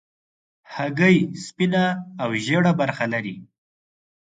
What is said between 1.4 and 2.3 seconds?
سپینه او